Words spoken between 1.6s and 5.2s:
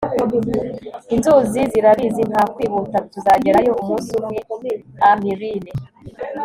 zirabizi nta kwihuta. tuzagerayo umunsi umwe.- a.